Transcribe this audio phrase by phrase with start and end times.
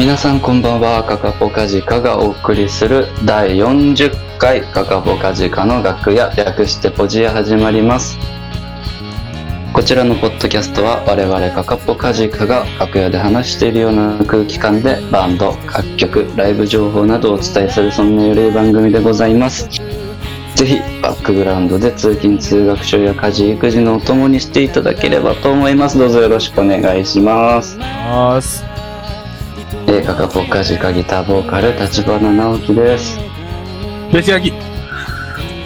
[0.00, 8.18] 皆さんこんばんは、カカポカジカがお送りする第40回カカポカジカの楽屋、略してポジア始まります。
[9.74, 19.68] こちらのポッドキャストは我々カカポカジカが楽屋で話しているような空気感でバンド、楽曲、ライブ情報などをお伝えするそんなゆるい番組でございます。
[20.54, 25.98] ぜひバックグラウンドで通勤通学書や家事育児のお供にしていただければと思います。
[25.98, 28.69] どうぞよろしくお願いします。
[29.90, 29.98] ます。
[29.98, 33.18] えー、カカポカジカギターボーカル立花直樹です。
[34.12, 34.52] ベシヤギ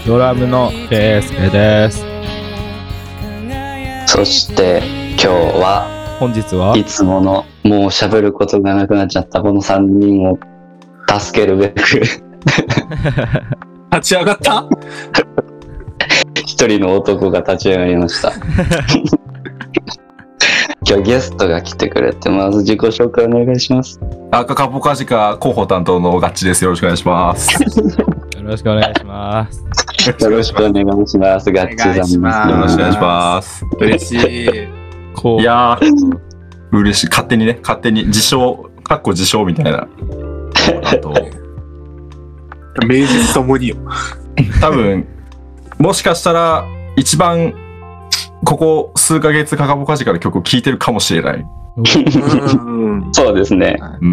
[0.07, 2.05] ドラムのケイスケです。
[4.07, 5.27] そして今日
[5.59, 6.77] は本日は？
[6.77, 10.39] いつものもう喋ることがなくなっちゃったこの3人を
[11.19, 12.21] 助けるべく立
[14.03, 14.67] ち上がった？
[16.47, 18.33] 一人の男が立ち上がりました。
[20.87, 23.99] 今日ゲストが来てくれてまず自己紹介お願いします。
[24.31, 26.63] 赤カポカジカ広報担当のガッチです。
[26.63, 27.53] よろしくお願いします。
[27.55, 30.25] よろしくお願いします。
[30.25, 31.51] よろしくお願いします。
[31.53, 33.65] ガッチさんお願いしますよろしくお願いします。
[33.81, 34.45] 嬉しい。
[34.45, 36.19] いやー、
[36.71, 37.07] 嬉しい。
[37.09, 39.89] 勝手にね、勝手に自称、かっこ自称みたいな。
[40.85, 41.15] あと、
[42.87, 43.77] 名実ともによ。
[44.61, 45.07] 多分、
[45.79, 47.55] もしかしたら、一番、
[48.45, 51.47] ここ数ヶ月カカポカジカの曲を聴いてるかもしれない。
[51.77, 53.77] うんそうですね。
[54.01, 54.13] うん、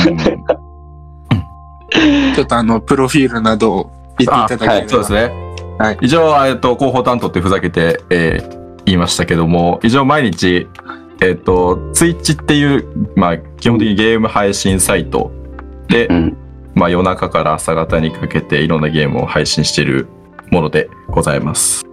[2.36, 4.90] ちょっとあの、プロフィールなどを言っていただければ。
[4.90, 5.32] そうですね。
[5.78, 10.68] はい以上、えっと、広報担当ってふざけて、えー言いましたけども、以上毎日、
[11.22, 15.32] えっと、ツイッチっていう、まあ、基本的にゲーム配信サイト
[15.88, 16.38] で、うん。
[16.74, 20.08] まあ、夜中から朝方にかけていろんなゲームを配信している
[20.52, 21.84] ものでございます。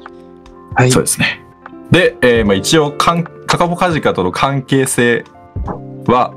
[0.74, 1.44] はいそうですね。
[1.90, 5.24] で、えーまあ、一応かん、カカポカジカとの関係性
[6.06, 6.34] は、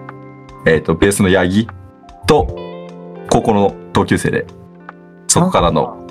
[0.66, 1.68] えっ、と、ベースのヤギ
[2.28, 2.48] と
[3.30, 4.46] 高校の同級生で、
[5.28, 6.06] そこからの、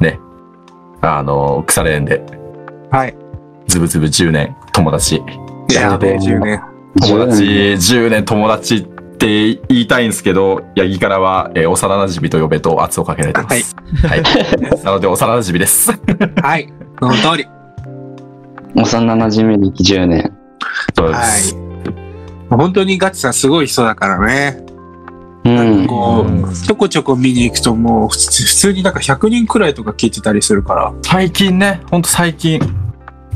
[0.00, 0.18] ね、
[1.00, 2.22] あの、腐れ縁で、
[2.90, 3.16] はい。
[3.68, 5.22] ズブズブ10年友達。
[5.72, 6.60] やべえ、10年。
[7.00, 8.82] 友達10 10年友達っ
[9.16, 13.76] て言いたいんですけど、ヤギからは、えー幼馴染と呼べと圧をかけられてます。
[14.06, 14.22] はい。
[14.84, 15.92] なので、幼馴染です。
[16.42, 16.72] はい。
[16.98, 17.59] その通り。
[18.74, 20.32] 幼馴染歴10年。
[20.96, 21.56] そうではいす。。
[22.50, 24.64] 本当にガチさんすごい人だからね。
[25.44, 25.50] う
[25.82, 25.86] ん。
[25.86, 30.92] こうんう、ちょこちょこ見に行くともう普通普通になんか100人くらいとか聞いてたりするから。
[31.02, 32.60] 最近ね、ほんと最近、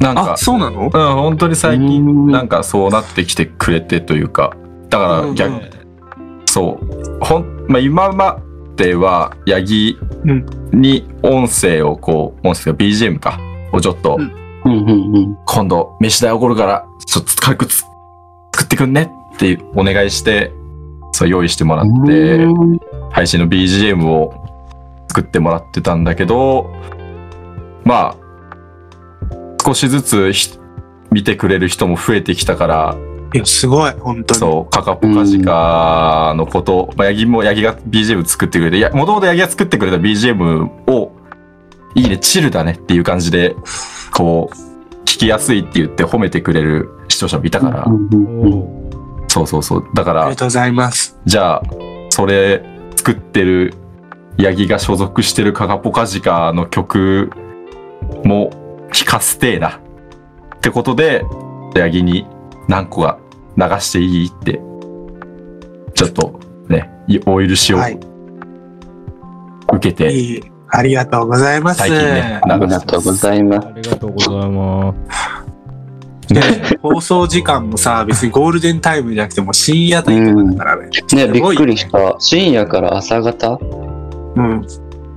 [0.01, 0.85] なんかあ、、そうなの？
[0.85, 4.57] うん、本当に最うん近、なんかそうなってきてくれてというか、
[4.91, 5.61] だから逆、うん
[6.47, 8.39] そう、ほん、まあ、今ま
[8.77, 13.39] では、ヤギうんに音声をこう、音声が BGM か、
[13.73, 15.39] をちょっと、うんうんうんうん。
[15.45, 17.85] 今度、飯代おごるから、ちょっと軽くつ
[18.53, 20.53] 作ってくんねってお願いして、
[21.13, 22.79] そう用意してもらって、うん
[23.13, 24.35] 配信の BGM を
[25.09, 26.75] 作ってもらってたんだけど、
[27.85, 28.17] まあ、
[29.65, 30.59] 少しずつひ
[31.13, 32.97] 見てくれる人も増えてきたから、
[33.33, 34.41] いや、すごい、本当に。
[34.41, 41.13] そう、カカポカジカのこと、まあ、ヤギも、ヤギが BGM 作ってくれて、もともとヤギが作ってくれた BGM を、
[41.95, 43.55] いいね、チルだねっていう感じで、
[44.13, 47.87] こう、聞きやすいって言って褒めてくれる視聴者もいたから、
[49.29, 49.85] そうそうそう。
[49.95, 51.19] だからありが、とうございます。
[51.25, 51.63] じゃあ、
[52.11, 52.65] それ
[52.97, 53.75] 作ってる
[54.39, 57.31] ヤギが所属してるカカポカジカの曲
[58.25, 58.51] も
[58.93, 59.81] 聴かせてえな。
[60.57, 61.25] ってことで、
[61.77, 62.27] ヤギに
[62.69, 63.19] 何個か
[63.57, 64.61] 流していいって、
[65.95, 68.01] ちょっとね、いお許しをはい
[69.73, 70.54] 受けて、いい。
[70.77, 71.79] ありがとうございます。
[71.79, 72.67] 最近ね、あり。
[72.67, 73.69] がとうございます。
[73.69, 76.35] ありがとうございます。
[76.35, 76.41] ね、
[76.83, 80.91] 放送時間もさ、別にゴールデンタイムじゃなくてもう深夜帯とかだからね。
[81.15, 82.17] ね、びっすごいくりした。
[82.19, 83.59] 深夜から朝方？
[84.37, 84.65] うん。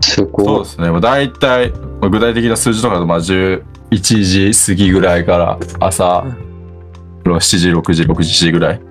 [0.01, 0.59] すそうごい。
[0.59, 0.91] ですね。
[0.91, 1.72] もう大体、
[2.02, 3.61] まあ具体的な数字とかだと、まあ、11
[3.91, 6.23] 時過ぎぐらいから朝、
[7.23, 8.82] 7時、6時、6時、7時ぐらい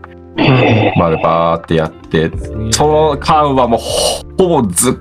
[0.98, 2.30] までバーってやって、
[2.72, 4.94] その間はもうほほぼずっ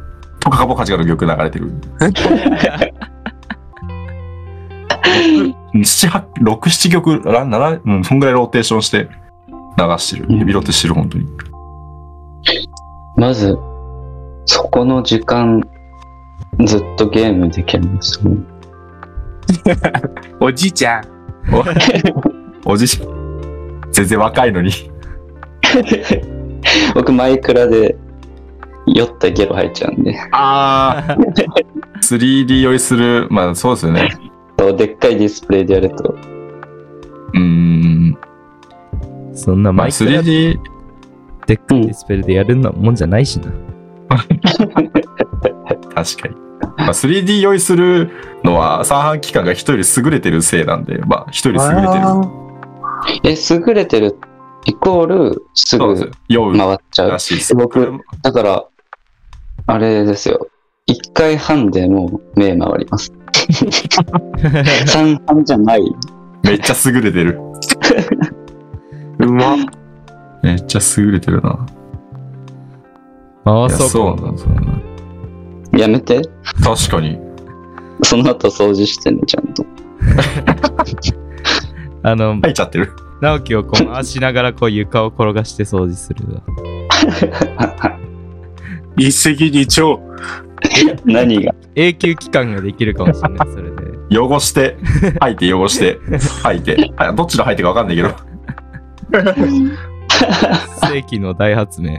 [0.45, 1.73] とカカポカジカの曲流れてる。
[5.83, 9.09] 七八六七曲、な七うん、そんぐらいローテーションして
[9.77, 10.27] 流してる。
[10.29, 11.27] うんヘビロテしてる、本当に。
[13.17, 13.57] まず、
[14.45, 15.61] そこの時間、
[16.63, 18.37] ずっとゲームできますね。
[20.39, 21.03] おじいちゃん。
[22.65, 22.87] お おじい
[23.91, 24.69] 全然若いのに。
[26.93, 27.97] 僕、マイクラで
[28.87, 30.17] 酔ったゲロ吐いちゃうんで。
[30.31, 31.17] ああ
[32.01, 34.09] 3D 酔いする、まあそうですよね。
[34.59, 36.03] そうでっかいディスプレイでやると。
[36.03, 38.17] うーん。
[39.33, 40.59] そんなまあマイクラ 3D、
[41.47, 43.51] デックディスペルでやるのもんじゃないしな。
[45.93, 46.35] 確かに。
[46.77, 48.11] まあ、3D 用意する
[48.43, 52.03] のは三半規管が人より優れてるせいなんで、まあ人より優れてる。
[53.23, 53.35] え、
[53.67, 54.15] 優れてる
[54.65, 57.19] イコールすぐ回っちゃうら。
[57.19, 57.55] しいです。
[57.55, 58.65] 僕だから、
[59.67, 60.47] あれですよ。
[60.87, 63.11] 1回半でもう目回ります。
[63.33, 65.81] 3半じゃない。
[66.43, 67.39] めっちゃ優れてる。
[69.19, 69.57] うまっ。
[70.43, 71.65] めっちゃ優れてるな。
[73.43, 74.83] 回そうかそうなんですよね。
[75.77, 76.21] やめて。
[76.63, 77.19] 確かに。
[78.03, 79.65] その後掃除してね、ちゃんと。
[82.03, 82.91] あの、入っちゃってる。
[83.21, 86.41] 直樹をこう回しながらこう床を転がして掃除するわ。
[88.97, 89.99] 一石二鳥。
[91.05, 91.53] 何が？
[91.75, 94.17] 永久期間ができるかもしれない、それで。
[94.17, 94.77] 汚して、
[95.19, 95.99] 吐いて汚して、
[96.43, 96.91] 吐いて。
[96.97, 98.09] あどっちの吐いてか分かんないけど。
[100.87, 101.97] 世紀の大発明。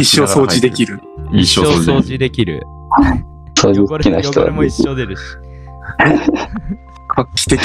[0.00, 1.00] 一生掃除できる。
[1.32, 2.62] 一生掃除掃除できる。
[3.56, 5.22] 掃除汚れ好きな人は汚れも一生出るし。
[7.16, 7.60] 画期的。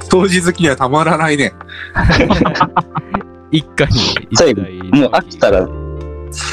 [0.00, 1.52] 掃除好きにはたまらないね。
[3.50, 3.98] 一家に
[4.30, 4.72] 一最後台。
[5.00, 5.66] もう飽きたら、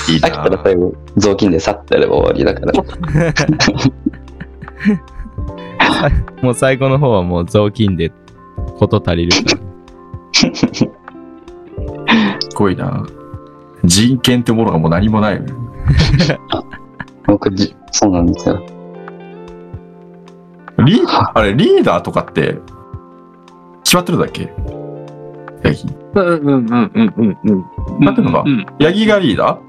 [0.09, 2.73] いい飽きたら最後、雑巾で去ってれば終わりだから。
[6.41, 8.11] もう最後の方はもう雑巾で
[8.77, 9.59] こと足りるから。
[12.39, 13.05] すごいな。
[13.83, 15.41] 人権ってものがもう何もない。
[17.27, 18.61] 僕じ、そうなんですよ。
[20.85, 22.59] リーあれ、リーダーとかって、
[23.83, 24.51] 決まってるんだっけ？
[25.63, 25.83] ヤギ。
[26.15, 27.65] うんうんうんうんうんうん。
[28.05, 28.43] なってんのか？
[28.45, 28.65] うん。
[28.79, 29.64] ヤギがリーダー？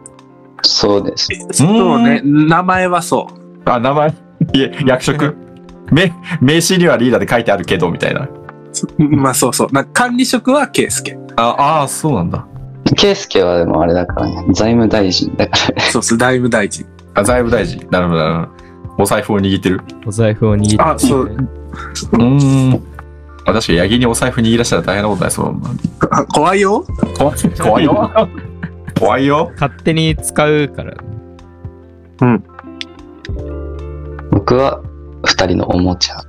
[0.66, 1.28] そうです。
[1.52, 2.20] そうね。
[2.24, 3.70] 名前はそう。
[3.70, 4.10] あ、名前、
[4.54, 5.34] いえ、役職？
[5.90, 8.28] 名、名刺にはリーダーで書いてあるけど、みたいな。
[8.98, 9.68] まあそうそう。
[9.72, 11.16] な管理職は圭介。
[11.36, 12.44] あ、ああ、そうなんだ。
[12.96, 15.80] ケイスケはでもあれだからね、財務大臣だから。
[15.90, 16.84] そうそう、財務大臣。
[17.14, 17.86] あ、財務大臣。
[17.90, 18.48] なるほど、なるほど。
[18.98, 19.80] お財布を握ってる。
[20.06, 22.82] お財布を握って、あそううーん。
[23.44, 25.54] あ、確かに、ヤギにお財布握らしたら大変なことないそう。
[26.10, 26.84] あ怖いよ。
[27.18, 28.10] 怖い怖いよ。
[28.98, 29.50] 怖いよ。
[29.54, 30.94] 勝手に使うから。
[34.30, 34.80] 僕は
[35.24, 36.20] 二人のおもちゃ。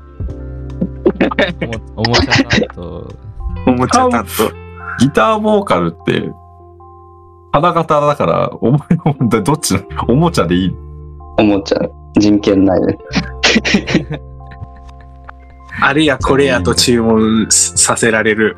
[1.95, 3.13] おもおもちゃ担当。
[3.65, 4.25] おもちゃ担
[4.99, 6.29] ギターボーカルって、
[7.51, 8.79] 花形だから、おも、
[9.29, 10.75] どっちのおもちゃでいい
[11.37, 11.79] おもちゃ。
[12.17, 12.97] 人権ないね。
[14.09, 14.19] 当。
[15.79, 18.57] あれやこれやと注文させられる。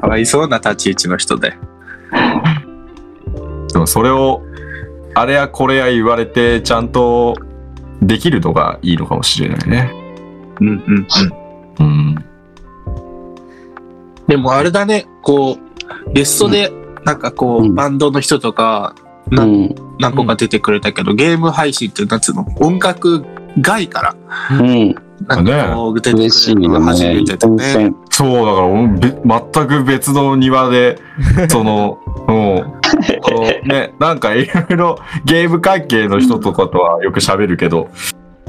[0.00, 1.54] かわいそうな立ち位置の人で。
[3.74, 4.40] でもそれを、
[5.14, 7.36] あれやこれや言われて、ちゃんと
[8.00, 9.92] できるのがいいのかもしれないね。
[10.60, 11.06] うんうん
[11.80, 11.86] うん。
[11.86, 12.24] うん。
[14.28, 15.58] でもあれだね、こ
[16.06, 16.72] う、ゲストで、
[17.04, 18.94] なんかこう、うんバンドの人とか、
[19.30, 19.34] う。
[19.34, 23.24] なん何個か出てくれたけど、ゲーム配信って、なんつうの、音楽
[23.60, 24.16] 外から、
[24.60, 24.94] うん。
[25.28, 26.86] なんかこう、出てくれ嬉しいるのがよね。
[26.86, 27.94] 初めてだね。
[28.10, 30.98] そう、だから俺全く別の庭で、
[31.48, 31.98] その、
[32.28, 33.68] うん。
[33.68, 37.88] ね、なんかいろいろゲーム関係の人とかとはよく喋るけど、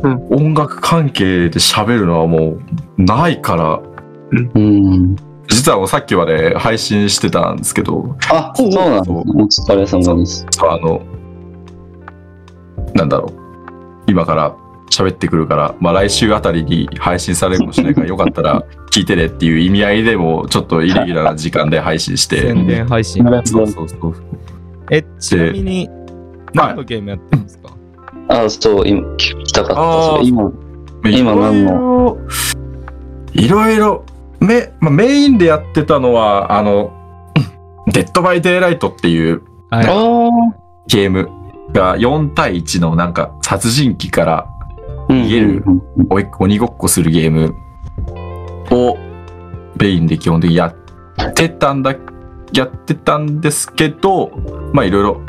[0.03, 3.79] うん音楽関係で喋るのはもうないから、
[4.31, 5.15] うん。
[5.47, 9.23] 実はさっきまで配信してたんですけど、あ、そうなんですね。
[9.35, 10.45] お疲れ様です。
[10.61, 11.01] あの、
[12.93, 13.33] なんだろう。
[14.07, 14.55] 今から
[15.03, 22.41] 喋ってくるから、まあ来週あたりに配信されるかもしれないから、よかったら聞いてねっていう意味合いでも、ちょっとイレギュラーな時間で配信して。
[22.41, 23.25] 宣伝配信。
[23.43, 24.15] そうそうそう。
[24.91, 25.89] え、ちなみに、
[26.53, 27.75] 何のゲームやってるんですか？
[28.29, 30.17] あ、そう、今、聞きたかった。
[30.17, 30.51] それ今、
[31.05, 32.17] 今何の？
[33.33, 34.05] いろいろ、
[34.39, 36.91] め、まあ、メインでやってたのは、あの、
[37.87, 39.87] デッドバイデイライトっていうはい。
[39.87, 40.29] あ
[40.87, 41.29] ゲーム
[41.73, 44.47] が4対1のなんか殺人鬼から
[45.23, 45.63] 逃げる
[46.39, 47.55] 鬼ごっこするゲーム。
[48.71, 48.97] を
[49.79, 51.95] メインで基本的にやってたんだ、
[52.53, 54.31] やってたんですけど、
[54.73, 55.21] まあいろいろ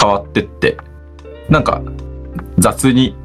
[0.00, 0.76] 変わってって、
[1.48, 1.82] なんか
[2.58, 3.16] 雑に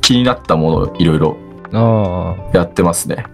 [0.00, 1.36] 気になったものをいろいろ
[1.72, 3.24] あやってますね。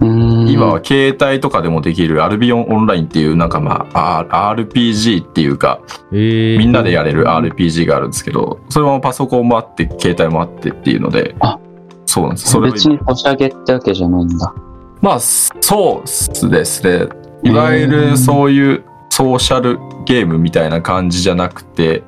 [0.00, 4.24] うん今は携帯とかでもできるアルビオンオンラインっていうなんかまあ
[4.56, 5.80] RPG っていうか
[6.12, 11.58] みんなでやれる RPG があるんですけど、それもパソコンもあって携帯もあってっていうのであ、
[12.06, 12.50] そうなんです。
[12.50, 14.54] それを別におしゃげってわけじゃないんだ。
[15.00, 17.08] まあ、そうですね。
[17.44, 22.02] いわゆるそういうソーシャルゲームみたいな感じじゃなくて、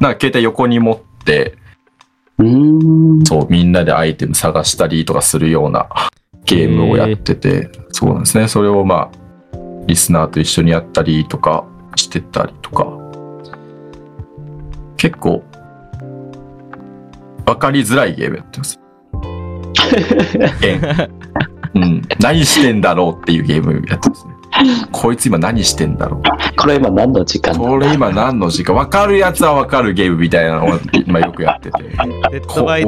[0.00, 1.56] なんか携帯横に持って、
[2.38, 3.24] うーん。
[3.24, 5.88] そう、みんなでアイテム探したりとかするような
[6.48, 8.48] ゲームをやってて、そうなんですね。
[8.48, 9.18] それをまあ、
[9.86, 11.64] リスナーと一緒にやったりとか、
[11.96, 12.86] してたりとか、
[14.96, 15.44] 結構、
[17.46, 18.80] わかりづらいゲームやってます。
[21.74, 22.02] うん。
[22.20, 24.34] 何してんだろうっていうゲームやってますね。
[24.90, 26.22] こいつ今何してんだろう。
[26.56, 27.60] これ今何の時間だ？
[27.60, 28.74] これ今何の時間？
[28.74, 31.82] わかるやつはわかるゲームみたいなのを今よくやってて。
[32.30, 32.86] デッドバイ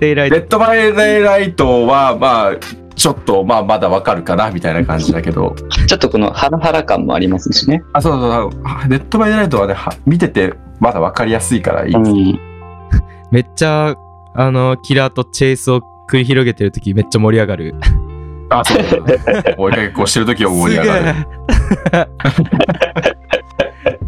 [0.00, 0.34] デイライト。
[0.34, 2.52] デッドバイデイライトは、まあ、
[2.96, 5.54] ちょっと、まあ、まだわかるかな、みたいな感じだけど。
[5.86, 7.84] ちょっとこのハラハラ感もありますしね。
[7.92, 8.88] あ、そうそうそう。
[8.88, 12.10] デッドバイライトはね、は見てて、まだわかりやすいからいいです。
[12.10, 12.40] うん。
[13.30, 13.94] めっちゃ、
[14.34, 17.74] あの、キラーとチェイスを繰り広げてるときめっちゃ盛り上がる。
[18.48, 19.18] あ、そうそうそう。
[19.58, 21.14] 追いかけっこしてる時は盛り上がる。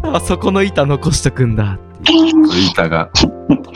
[0.01, 1.77] あそこの板残しとくんだ。
[2.71, 3.11] 板が、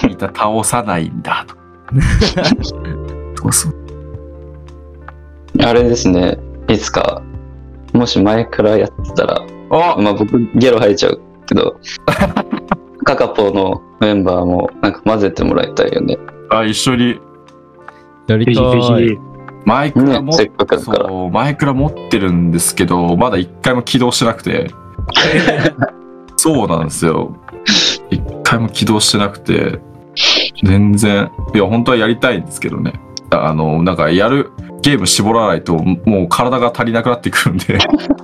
[0.10, 1.56] 板倒さないんだ、と。
[3.44, 3.83] そうそう。
[5.60, 6.38] あれですね。
[6.68, 7.22] いつか、
[7.94, 11.80] もし前からやってたら、あまあ僕ゲロ吐いちゃうけど、
[13.06, 16.18] カカポのメンバーもなんか混ぜてもらいたいよね。
[16.50, 17.20] あ、一緒に、
[18.28, 18.56] やりたい。
[18.56, 19.18] ぜひ。
[19.66, 24.72] マイクラも、ねせっかくだからそう、マイクラ持ってるんですけど、まだ一回も起動してなくて。
[26.36, 27.36] そうなんですよ。
[28.10, 29.80] 一回も起動してなくて、
[30.64, 32.94] 全然、いや、本当はやりたいんですけどね。
[33.32, 34.52] あの、なんか、やる、
[34.84, 37.78] ゲーム絞らないと、もう体が足りなくなってくるんで。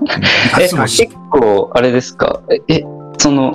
[0.59, 2.41] え、結構、あれですか？
[2.51, 2.83] え、え
[3.17, 3.53] その、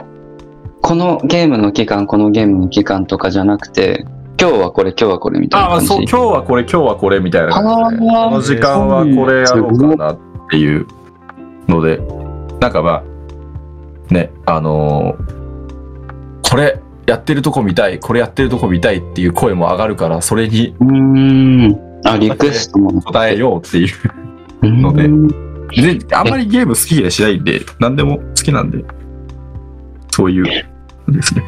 [0.80, 4.04] このゲームの期間、このゲームの期間とかじゃなくて、
[4.40, 5.86] 今日はこれ、今日はこれみたいなああ、感じ？
[5.88, 10.18] そう、今日はこれ、今日はこれみたいな感じで、この時間はこれやろうかなっ
[10.50, 10.86] ていう
[11.68, 12.00] ので、
[12.60, 12.90] なんかま
[14.10, 15.44] あ、ね、あのー
[16.50, 20.92] これやってるとこ見たい、これやってるとこ見たいっていう声も上がるから、それにうー
[21.68, 21.93] ん。
[22.04, 23.02] あ、リクエストも。
[23.02, 23.88] 答えようっていう。
[24.62, 25.08] ので
[25.98, 28.84] で、あんまりゲーム好き嫌いしないんで、何でも好きなんで、
[30.10, 30.44] そういう、
[31.08, 31.42] ですね。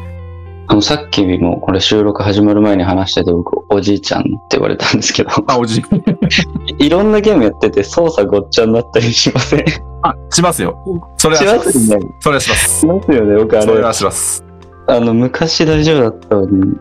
[0.69, 5.81] あの、さっきもこれ収録始まる前に話してて、僕、おじいちゃんって言われたんですけど、 あ、おじ、
[6.79, 9.65] いろんなゲームやってて操作ごっちゃになったりしません？
[9.67, 10.77] しあ、しますよ。
[11.17, 11.55] それはしま。
[11.55, 11.97] ますすね。
[12.19, 12.85] それはしますし。
[12.85, 13.65] ますよね、僕あれ。
[13.65, 14.43] それはします。
[14.87, 16.73] あの、昔大丈夫だったのに、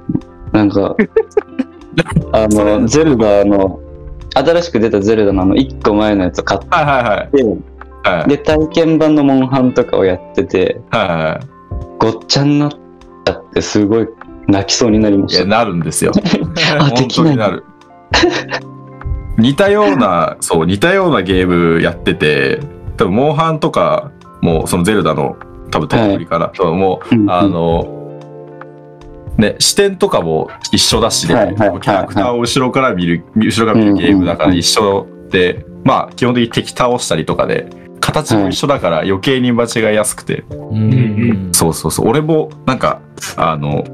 [0.52, 0.96] なんか、
[2.32, 3.80] あの、 ゼルダの、
[4.34, 7.56] 新しく出たゼルダのあの、1個前のやつを買っはいはいて、はい。
[8.18, 11.46] はいで、体験版のモンハンとかをやってて、はいはい。
[11.98, 14.08] ごっちゃになっちゃって、すごい
[14.46, 15.46] 泣きそうになりまいや、した。
[15.46, 16.12] なるんですよ。
[16.78, 17.08] あ、で本きない。
[17.08, 17.64] 当になる。
[19.38, 22.60] 似たような、そう、似たようなゲームやってて、
[22.96, 24.10] 多分、モンハンとか、
[24.40, 25.36] もうそのゼルダの、
[25.70, 27.86] 多分、テレビから、多分もう、うんうんあの、
[29.38, 37.68] ね、視点とかも一緒だしね、はいはいはいキャラクターを後ろから見る、後ろから見るゲームだから一緒で、まあ、基本的に敵倒したりとかで、
[38.00, 41.48] 形も一緒だから余計に間違いやすくて、うん。
[41.52, 42.08] そうそうそう。
[42.08, 43.00] 俺も、なんか、
[43.36, 43.84] あの、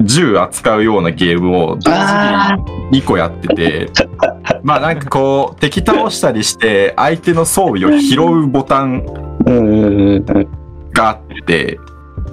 [0.00, 2.56] 銃扱うようなゲームを同あ
[2.90, 3.90] 時に2個やってて、
[4.62, 9.06] まあなんかこう、敵倒したりして、相手の装備を拾うボタン
[9.46, 10.48] うんうんうんうん。
[10.92, 11.78] があって、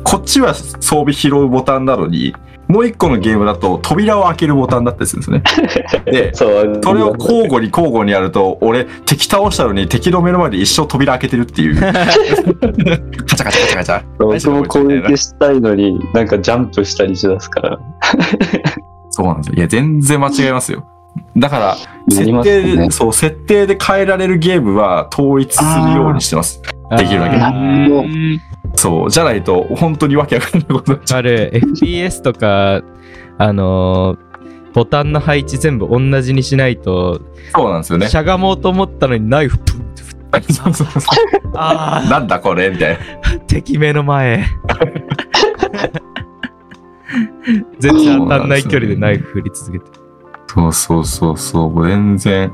[0.04, 2.34] こっちは装備拾うボタンなのに、
[2.70, 6.04] もう一個のゲームだと扉を開けるボタンだったりするんですね。
[6.06, 11.76] で、それを交互に交互にやると、俺、敵倒したのに敵の目の前で一生扉開けてるっていう。
[11.82, 12.06] カチャ
[13.26, 14.04] カチャカチャカチャ。
[14.20, 17.80] 僕も攻撃したいのに、なんかジャンプしたりしだすから。
[19.10, 19.56] そうなんですよ。
[19.56, 20.86] いや、全然間違えますよ。
[21.36, 21.76] だから、な
[22.16, 26.62] 設定ねそう、設定で変えられるゲームは統一するようにしてます。
[26.98, 27.38] できるだけ
[28.76, 29.10] そう。
[29.10, 31.20] じゃないと、本当にわけわかんないことになっちゃう。
[31.20, 32.82] ある FPS とか、
[33.38, 34.30] あのー
[34.74, 37.22] ボタンの配置全部同じにしないと、
[37.56, 38.08] そうなんですよね。
[38.08, 41.02] しゃがもうと思ったのにナイフプンって振ってそうそうそう
[41.56, 43.00] あなんだこれみたいな。
[43.36, 44.46] あ、敵目の前。
[47.80, 49.86] 全然当たんない距離でナイフ振り続けて。
[50.48, 51.88] そうそうそうそう。
[51.88, 52.52] 全然。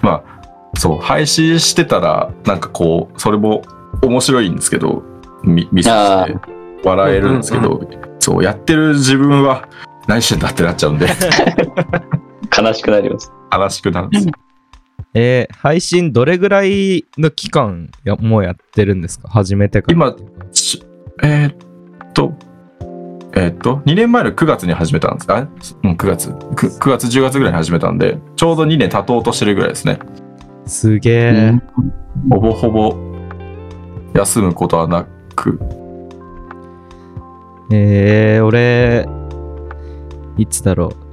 [0.00, 0.40] まあ、
[0.76, 3.62] そう、配信してたら、なんかこう、それも
[4.02, 5.02] 面白いんですけど、
[5.44, 6.36] み見せあて
[6.84, 7.80] 笑えるんですけど、
[8.18, 9.68] そう、やってる自分は
[10.06, 11.06] 何してんだってなっちゃうんで、
[12.56, 13.30] 悲しくなります。
[13.52, 14.32] 悲しくなるんですよ。
[15.14, 19.28] えー配信どれぐらいの期間やもうやってるんですか？
[19.28, 19.94] 始めてから。
[19.94, 20.14] 今
[20.52, 20.82] し
[21.22, 22.34] えーっと、
[23.34, 25.48] えーっと、2年前の9月に始めたんですか？
[25.82, 26.30] うん、9月。
[26.30, 29.98] 9, 9月、10月ぐらいに始めたんで、ちょうど2年経とうとしてるぐらいですね。
[30.66, 31.52] すげえ、
[32.30, 32.94] ほぼほぼ
[34.14, 35.58] 休むことはなく、
[37.70, 39.06] えー、俺、
[40.36, 41.08] いつだろう。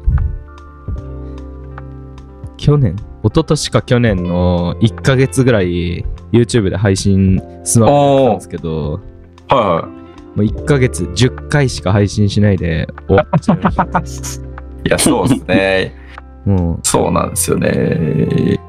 [2.57, 2.95] 去年？
[3.23, 9.01] 一昨年か去年の1ヶ月ぐらい YouTube で配信スマホやったんですけど、
[9.47, 9.87] は
[10.35, 13.83] もう1ヶ月10回しか配信しないで終わっちゃいました。
[13.83, 14.87] いはい。
[14.87, 15.95] いや、そうですね。
[16.45, 18.59] もそうなんですよね。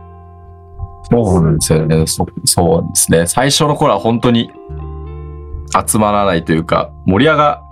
[1.10, 2.06] そうなんですよね。
[2.06, 3.26] そそうですね。
[3.26, 4.50] 最初の頃は本当に
[5.86, 7.62] 集まらないというか、盛り上が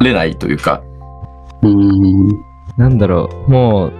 [0.00, 0.82] れないというか、
[1.62, 2.30] うん。
[2.30, 2.32] う、
[2.76, 3.92] なんだろう、もう、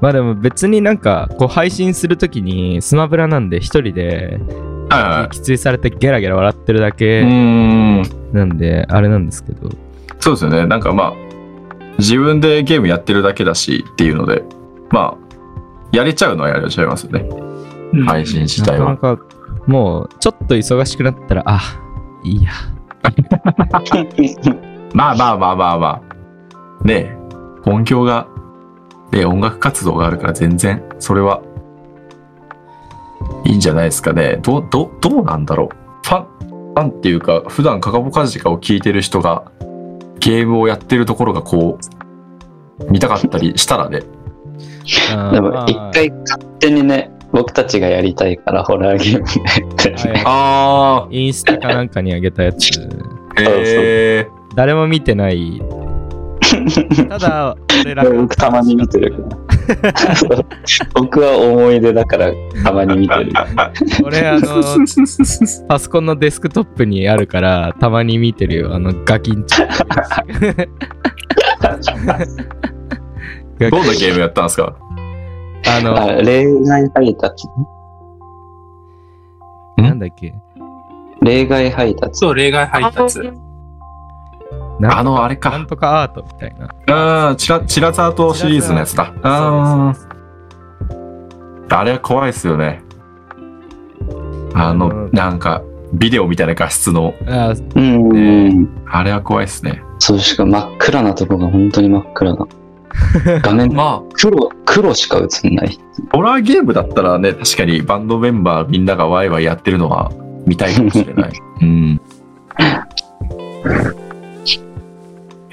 [0.00, 4.40] まあでも別になんか、こう配信するときにスマブラなんで一人で、
[5.30, 7.22] きついされてゲラゲラ笑ってるだけ。
[7.22, 9.70] なんで、あれなんですけど。
[10.20, 10.66] そうですよね。
[10.66, 11.14] なんかまあ、
[11.98, 14.44] 自分でゲームやってるだけだしっていうので、
[14.90, 15.28] まあ、
[15.92, 17.47] やれちゃうのはやれちゃいますよね。
[18.04, 18.90] 配信自体は。
[18.90, 19.22] なかなか、
[19.66, 21.60] もう、ちょっと忙しくなったら、あ、
[22.24, 22.50] いいや。
[24.94, 26.02] まあまあまあまあま
[26.82, 26.84] あ。
[26.84, 27.16] ねえ、
[27.64, 28.26] 本業が、
[29.12, 31.42] ね音楽活動があるから全然、それは、
[33.44, 34.38] いいんじゃないですかね。
[34.42, 36.06] どう、どう、どうなんだろう。
[36.06, 39.44] ファン、ファンっていうか、普段カカボカジカを聞いてる人が、
[40.20, 41.78] ゲームをやってるところがこ
[42.80, 44.02] う、見たかったりしたらね。
[45.32, 49.32] でも、一回勝手にね、僕たちがやりたいから、ホラーゲームね。
[50.14, 52.70] はいあインスタかなんかにあげたやつ。
[53.36, 53.46] あ、へ
[54.20, 54.26] え。
[54.54, 55.60] 誰も見てない。
[57.10, 59.28] ただ、俺ら僕たまに見てるから。
[60.94, 62.32] 僕は思い出だから、
[62.64, 63.30] たまに見てる。
[64.02, 64.62] 俺、あの、
[65.68, 68.74] パソコンのデスクトップにあるから、たまに見てるよ。
[68.74, 69.66] あの、ガキンチョ。
[73.58, 74.76] ガキどんなゲームやったんですか？
[75.66, 77.48] あの、あ例外配達。
[79.76, 80.34] なんだっけ？
[81.22, 82.14] 例外配達。
[82.14, 83.32] そう、例外配達。
[84.80, 85.66] なあの、あれなんか。
[85.68, 86.68] とかアートみたいな。
[86.94, 89.12] ああ、チラ、チラザートシリーズのやつだ。
[89.22, 89.92] あ
[91.70, 91.76] あ。
[91.80, 92.82] あれは怖いですよね。
[94.54, 99.82] あの、うんなんか、ビデオみたいな画質の、あうん、ねあれは怖いですね。
[99.98, 102.46] そうしか真っ暗なとこが本当に真っ暗な。
[103.42, 105.78] 画面ま黒、黒しか映んない。
[106.10, 110.10] あ、ホラーゲームだったらね、確かにバンドメンバーみんながワイワイやってるのは
[110.46, 111.32] 見たいかもしれない。
[111.60, 112.00] うん。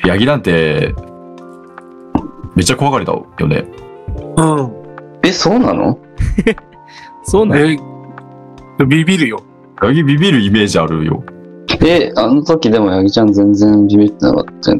[0.06, 0.94] ヤギなんて、
[2.56, 3.66] めっちゃ怖がりだよね。
[4.38, 4.72] うん。
[5.24, 5.98] え、そうなの？
[7.24, 7.78] そうなのえ、
[8.86, 9.42] ビビるよ。
[9.84, 11.24] ヤギビビるイメージあるよ。
[11.86, 14.74] え、あの時でもヤギちゃん全然ビビってなかった。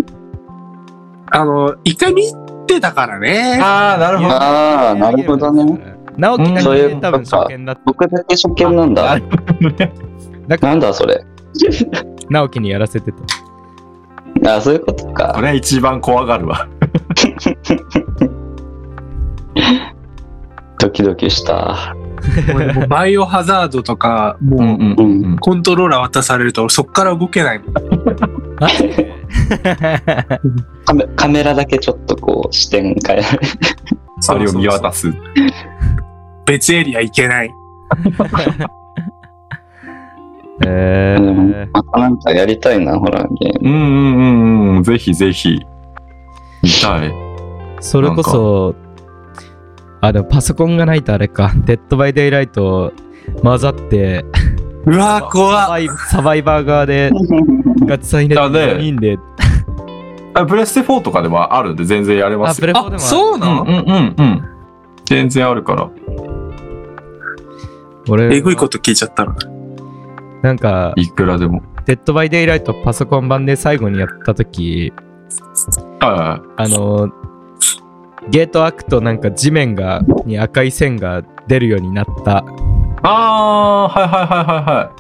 [1.38, 2.24] あの、一回見
[2.66, 3.60] てたからね。
[3.62, 4.30] ああ、なるほど。
[4.32, 5.96] ああ、なるほどね。。
[6.18, 7.82] 直樹だそういうことかけ多分初見だった。
[7.86, 9.20] 僕だけ初見なんだ。
[10.48, 11.26] だからなんだそれ。
[12.30, 13.12] 直樹にやらせて
[14.44, 14.56] た。
[14.56, 15.38] あそういうことこか。
[15.42, 16.68] れは一番怖がるわ。
[20.80, 21.96] ドキドキした。
[22.88, 27.74] バイオハザードとか、もう、コントローラー渡されると、そっから動けないもん。
[30.86, 33.40] カメ カメラだけちょっとこう視点変えられる。
[34.22, 35.14] それを見渡す。
[36.46, 37.52] 別エリア行けない。
[40.66, 43.70] えー、またなんかやりたいな、ホラーゲーム。
[43.70, 44.22] うんうんう
[44.74, 44.84] んうん。
[44.84, 45.60] ぜひぜひ。
[46.64, 47.14] 見たい。
[47.82, 48.74] それこそ、
[50.08, 51.52] あ、でもパソコンがないとあれか。
[51.66, 52.94] デッドバイデイライト
[53.44, 54.26] 混ざって、
[54.86, 57.12] うわー、サ怖っサバイバー側で
[57.88, 59.18] ガチさん入れてあね4人で、
[60.34, 61.74] あプレステ4とかでもある？
[61.74, 62.62] んで全然やれまあ、すよ。
[62.62, 63.40] プレフォでもあるあそううん？
[63.40, 64.44] なのうんうんうん。
[65.06, 65.90] 全然あるから。
[68.08, 69.36] 俺、えぐいこと聞いちゃったな。
[70.44, 71.64] なんか、いくらでも。
[71.86, 74.92] デッドバイデイライトパソコン版で最後にやった時
[76.00, 77.10] はあの、
[78.30, 82.36] ゲート開くとなんか地面が、に赤い線が出るようになったい。
[82.38, 82.44] あ
[83.04, 84.92] あー、はいはいはいはいは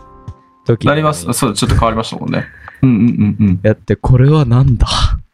[0.65, 0.87] 時い。
[0.87, 1.31] なります。
[1.33, 2.45] そう、ちょっと変わりましたもんね。
[2.81, 3.59] うんうんうんうん。
[3.63, 4.87] やって、これはなんだ？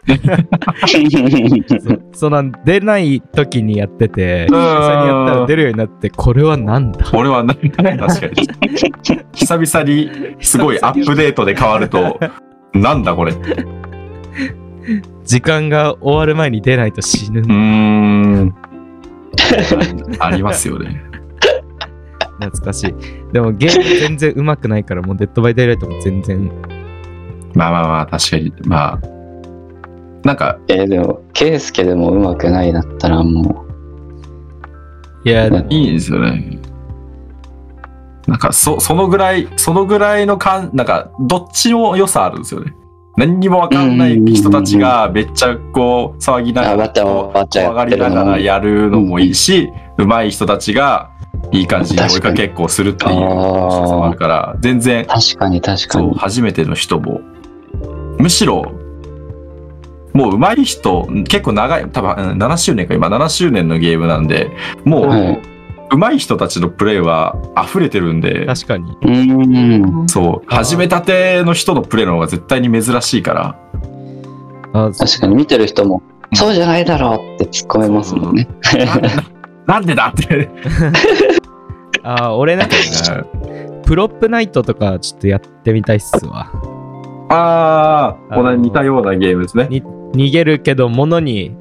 [2.13, 7.05] そその出ない時にやってて、うん実際にやったら出るようになって、これはなんだ？
[7.13, 8.01] 俺はな、確かに。
[9.33, 10.09] 久々に
[10.43, 12.19] すごいアップデートで変わると、
[12.73, 13.33] なんだこれ。
[13.33, 13.35] う
[15.23, 17.41] 時間が終わる前に出ないと死ぬ。
[17.41, 18.55] ーん。
[20.19, 21.03] ありますよね。
[22.39, 22.93] 懐かしい。
[23.33, 26.51] でもゲーム全然上手くないから、もうデッドバイデイライトも全然。
[27.53, 28.53] まあまあまあ、確かに。
[28.65, 28.99] まあ。
[30.23, 33.65] なんか、えーでも、ケイスケでも上手くないだったらも
[35.23, 36.59] いや、でもいいですよね。
[38.27, 42.73] なんか、そ、そのぐらい、そのぐらいのかん、なんか、どっちも良さあるんですよね。
[43.17, 51.11] 何にもわかんない人たちがめっちゃこう騒ぎながら、怖がりながらやるのもいいし、上手い人たちが
[51.51, 56.13] いい感じに追いかけっこをするっていうもあるから、全然、確かに確かに。
[56.15, 57.21] 初めての人も、
[58.17, 58.71] むしろ、
[60.13, 64.51] もう上手い人、結構長い、多分うん7周年か、今7周年のゲームなんで、
[64.85, 65.50] もう、はい。
[65.91, 68.91] 上手い人たちのプレイは溢れてるんで、確かに。
[69.01, 70.07] うーん。
[70.07, 73.55] そう、始めたての人のプレイの方が絶対に珍しいから、
[74.73, 76.01] あ確かに見てる人も、
[76.33, 78.47] そうじゃないだろうって突っ込めますもんね。
[79.67, 80.49] なんでだって。
[82.03, 82.75] あ俺なんか、
[83.85, 86.49] プロップナイトとかちょっとやってみたいっすわ。
[87.29, 89.67] ああ、この似たようなゲームですね。
[89.69, 91.55] に逃げるけど、物に、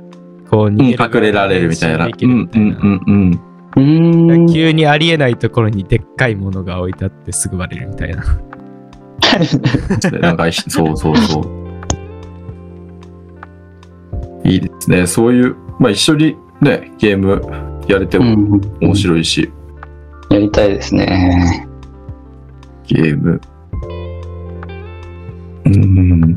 [0.49, 2.07] こううん逃げる隠れられるみたいな。
[2.07, 3.50] できるみたいなうんうんうんうーん。
[3.75, 8.23] 急にありえないところにでっかいものが置いてあってすぐ割れるみたいな。
[10.13, 10.21] うん。
[10.21, 11.45] なんか、そうそうそう。
[14.49, 15.07] いいですね。
[15.07, 17.41] そういう、まあ一緒にね、ゲーム
[17.87, 19.51] やれてうもん面白いし、
[20.31, 21.67] やりたいですね。
[22.87, 23.41] ゲーム。
[25.65, 26.37] うん。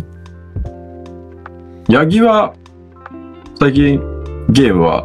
[1.89, 2.53] 八木は、
[3.59, 3.99] 最近
[4.49, 5.03] ゲームは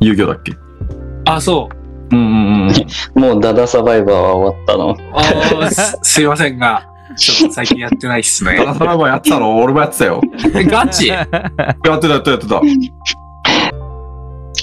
[0.00, 0.52] 遊戯王だっけ？
[1.34, 2.16] あ、そう。
[2.16, 2.72] うんうんうん。
[3.20, 5.70] もうダダサバイバーは終わったの。
[5.70, 6.86] すすいませんが、
[7.16, 8.64] ちょっと最近やってないっすねダ。
[8.64, 9.58] ダサバイバーやってたの？
[9.60, 10.22] 俺もやってたよ。
[10.54, 11.08] え ガチ？
[11.08, 11.30] やって
[11.82, 12.62] たやってたやってた。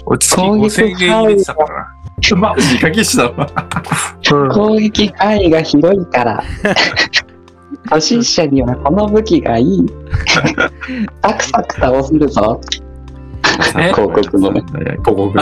[0.07, 1.87] 落ち着き5000円入れてたから
[2.37, 4.49] マジ課金したのな。
[4.53, 6.43] 攻撃範囲が広いから。
[7.89, 9.85] 初心者にはこの武器がいい。
[11.21, 12.59] サクサク倒せるぞ。
[13.77, 13.91] え？
[13.93, 14.63] 広告のね。
[14.71, 15.37] 広告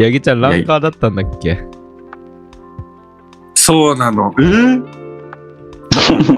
[0.00, 0.06] の。
[0.06, 1.64] ああ、ヤギちゃんランカーだったんだっけ？
[3.54, 4.34] そうなの。
[4.38, 4.42] え？
[4.42, 4.84] ー、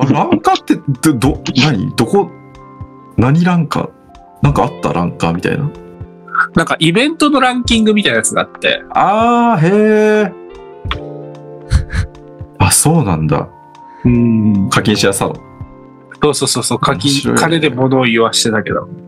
[0.01, 1.95] あランカーってど、ど、何？
[1.97, 2.31] どこ、
[3.17, 3.81] 何ランカ？
[3.83, 3.91] ー
[4.43, 4.93] なんかあった？
[4.93, 5.71] ランカーみたいな？
[6.55, 10.33] なんかイベントのランキングみたいなやつがあって、あー、へー。
[12.59, 13.49] あ、そうなんだ。
[14.05, 14.69] うん。
[14.71, 15.35] 課金しやすさの。
[16.23, 18.89] そうそうそうそう、課金、ね金で物を言わしてたけど。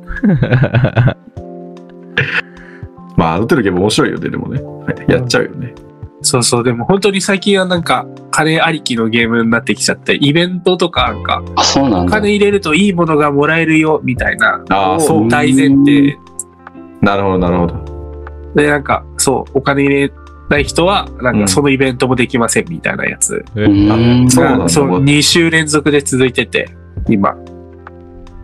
[3.17, 4.61] まあ、ある程度ゲーム面白いよね、でもね。
[4.63, 5.75] はいやっちゃうよね。
[6.23, 12.13] そうそう、でも本当に最近はなんか、金ありきのゲームになってきちゃって、イベントとかなんか、あ、そうなんだ。
[12.13, 14.65] 金入れるといいものがもらえるよ、みたいな。
[14.71, 16.19] あーそう大前提
[17.03, 18.53] なるほど、なるほど。
[18.55, 20.13] で、なんか、そう、お金入れ
[20.49, 23.45] ない人は、なんうんかそのイベントもできませんみたいなやつ。
[23.55, 24.31] うーん。
[24.31, 26.71] そうなんだそう2週連続で続いてて、
[27.09, 27.37] 今。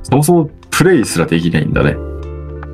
[0.03, 1.97] そもそもプレイすらできないんだね。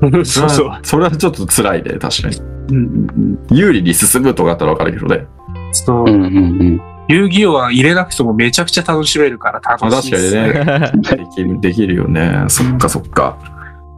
[0.25, 0.79] そうそう。
[0.83, 2.37] それはちょっと辛いね、確かに。
[2.69, 5.27] うんうん有利に進むとかだったらわかるけどね。
[5.49, 5.75] うん。
[5.75, 6.05] そうう。
[6.05, 6.81] んうんうん。
[7.09, 12.45] 遊戯王は入れなくてもめちゃくちゃ楽しめるから楽しいです、まあ確かにできる、できるよね。
[12.49, 13.37] そっかそっか。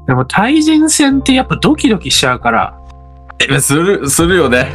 [0.06, 2.74] でも対人戦ってやっぱドキドキしちゃうから、
[3.38, 4.66] え、する、するよね。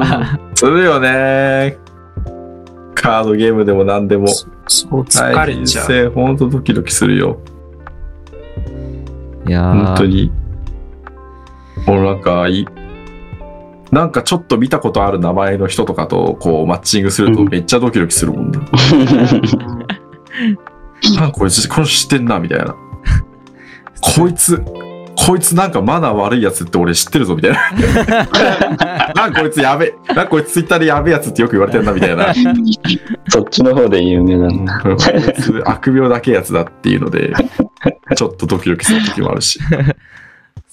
[0.54, 1.76] するよね。
[2.94, 4.28] カードゲームでも何でも。
[4.28, 4.46] そ
[4.90, 6.06] う疲れちゃう。
[6.06, 6.10] う。
[6.10, 7.38] ほんとドキドキするよ。
[9.46, 10.32] いやー本当に。
[11.86, 12.66] もうなんかいい、
[13.92, 18.58] なんかちょっと見たことある名前の人とかとこうマッチングするとうんめっちゃドキドキするもんね。
[21.16, 22.74] なんかこいつ、この人知ってんな、みたいな。
[24.00, 24.62] こいつ、
[25.16, 29.12] こいつなんかマナー悪いやつって俺知ってるぞ、みたいな。
[29.14, 29.94] なんかこいつやべえ。
[30.08, 32.32] なんかこいつツイッターでやべえやつってよく言われてんな、みたいな。
[33.28, 34.80] そっちの方で有名だな。
[34.80, 34.96] こい
[35.40, 37.32] つ悪病だけやつだっていうので、
[38.16, 39.60] ちょっとドキドキする時もあるし。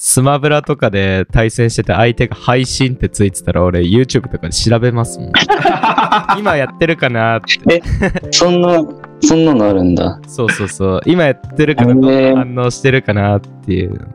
[0.04, 5.32] スマブラとかで対戦してて相手が配信ってついてたら俺 YouTube とかで調べますもん。
[6.40, 7.84] 今やってるかなって。
[8.32, 8.84] そんな、
[9.22, 10.20] そんなのあるんだ。
[10.26, 11.02] そうそうそう。
[11.06, 14.08] 今やってるからどんな反応してるかなっていう。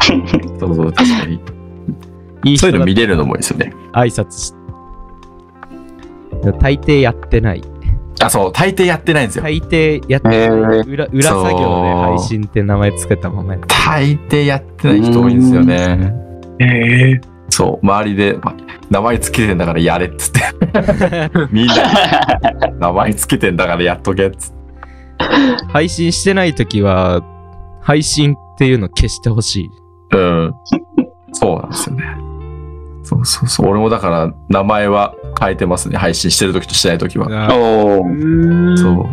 [0.58, 1.40] そうそう、確かに。
[2.42, 3.72] いいそういうの見れるのもいいですよね。
[3.92, 4.52] 挨拶し。
[6.58, 7.62] 大抵やってない。
[8.20, 9.44] あ、そう、大抵やってないんですよ。
[9.44, 10.80] 大抵やってない。
[10.80, 16.14] 裏裏作業で配信って名前つけたまま大抵やってない人多いんですよね。
[16.58, 18.54] ええそう、周りで、ま
[18.90, 20.40] 名前つけてんだからやれっつって。
[21.50, 21.74] みんな、
[22.78, 24.60] 名前つけてんだからやっとけっつって。
[25.72, 27.22] 配信してないときは、
[27.80, 29.70] 配信っていうの消してほしい。
[30.12, 30.54] うん。
[31.32, 32.04] そうなんですよね。
[33.02, 33.68] そうそうそう。
[33.68, 35.96] 俺もだから、名前は変えてますね。
[35.96, 37.28] 配信してる時としてない時は。
[38.76, 39.06] そう。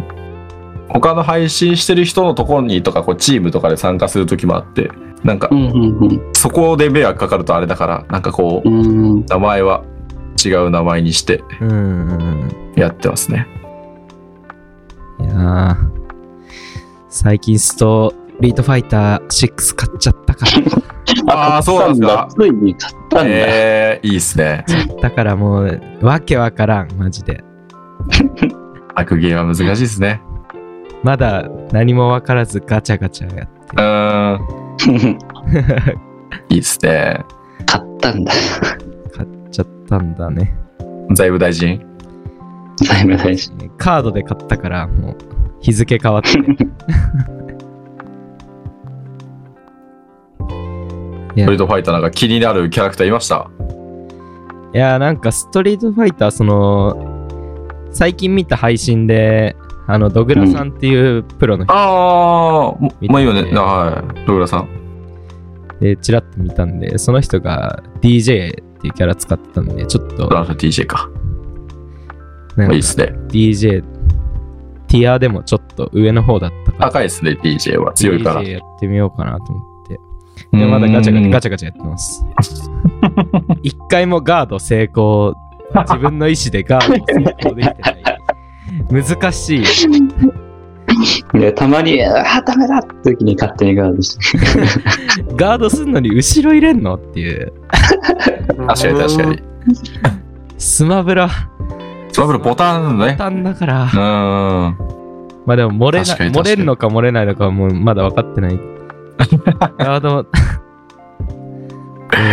[0.89, 4.91] 他の配信してる人のところにとか、こう、チームとかで参加する時もあって、
[5.23, 5.49] なんか
[6.33, 8.69] そこで迷惑かかるとあれだから、なんかこう。
[8.69, 9.83] 名前は
[10.45, 11.43] 違う名前にして
[12.75, 13.47] やってますね。
[15.19, 15.25] うん。
[15.25, 15.75] いやー
[17.09, 20.51] 最近ストリートファイター6買っちゃったから。
[21.55, 22.27] あーそうなんですか？
[22.29, 23.31] ついに買ったったんだ。
[23.31, 24.65] えー、いいっすね。
[25.01, 27.43] だからもう、わけわからん、マジで。
[28.95, 30.21] 格ゲーは難しいですね。
[31.03, 33.57] まだ何もわからずガチャガチャやって。
[33.75, 34.37] うー
[35.13, 35.17] ん。
[36.49, 37.23] いいっすね。
[37.65, 38.31] 買ったんだ。
[39.15, 40.55] 買っちゃったんだね。
[41.13, 41.79] 財務大臣？
[42.83, 43.71] 財務大臣。
[43.77, 45.17] カードで買ったから、もう、
[45.61, 46.29] 日付変わって。
[51.43, 53.49] ストリートファイターなんか気になるキャラクターいました？
[54.73, 57.27] いや、なんかストリートファイター、その、
[57.91, 59.55] 最近見た配信で、
[59.87, 62.75] あの、ドグラさんっていうプロの人ああ、
[63.09, 63.43] まあいいよね。
[63.53, 64.25] はい。
[64.27, 64.67] ドグラさん。
[65.79, 71.09] で、チラッと見たんで、その人が DJ っていうキャラ使ってたんで、ちょっとドグ、ラさん DJ か。
[72.57, 73.13] なんかいいっすね。
[73.29, 73.83] DJ、
[74.87, 77.93] ティアでもちょっと上の方だったから、赤いっすね、DJ は。
[77.93, 78.41] 強いから。
[78.41, 79.76] DJ やってみようかなと思って。
[80.51, 82.25] でもまだガチャガチャガチャガチャやってます。
[83.63, 85.35] 一回もガード成功、
[85.73, 88.03] 自分の意思でガードを成功できてない。
[88.89, 89.63] 難しい。
[91.33, 94.37] で、たまに、ああ、ダメだって時に勝手にガードして。
[95.35, 97.53] ガードすんのに後ろ入れんのっていう。
[98.67, 99.39] 確かに確かに。
[100.57, 101.29] スマブラ、
[102.11, 103.15] スマブラボタンね。
[103.17, 103.83] 単だから。
[103.83, 104.97] うーん。
[105.45, 108.59] まあでも漏れな漏れるのか漏れないのかはもうまだ分かってない。
[109.77, 110.29] ガード、ど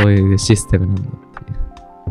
[0.06, 1.04] ういうシステムなんだっ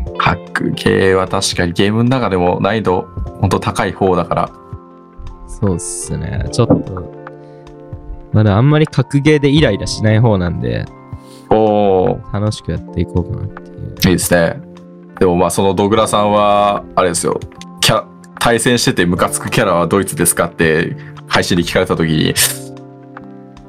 [0.04, 0.18] ていう。
[0.18, 3.02] 格ゲーは確かにゲームの中でも難易度
[3.40, 4.50] ほんと高い方だから。
[5.46, 6.48] そうっすね。
[6.52, 7.12] ちょっと、
[8.32, 10.84] まだあんまり格ゲーでイライラしない方なんで、
[11.50, 13.78] おー、楽しくやっていこうかなっていう。
[13.78, 14.60] いいですね。
[15.20, 17.38] でもまあそのドグラさんは、あれですよ。
[17.80, 18.04] キャ
[18.40, 22.34] 対戦しててムカつくキャラはドイツですかって配信で聞かれた時に、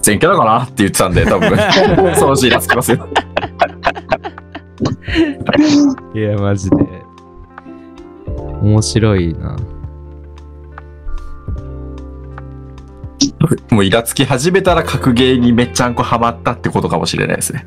[0.06, 1.50] 全キャラかなって言ってたんで、多分、
[2.16, 3.08] そのシーンがつきますよ。
[6.14, 6.76] いや、マジで。
[8.62, 9.58] 面白いな。
[13.72, 17.66] もうイラつき始めたら格ゲーにめっちゃんこハマったってことかもしれないですね。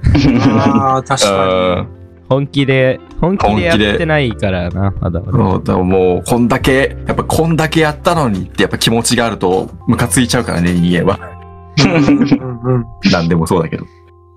[0.61, 1.87] ああ、確かうん
[2.29, 5.79] 本気で、本気でやってないからな、まだまだ。
[5.79, 11.38] もう、こんだけ、やっぱこんだけやったのにってやっぱ気持ちがあると、ムカついちゃうからね、人間は。
[11.87, 12.39] に。
[12.39, 13.85] うんうんなんでもそうだけど。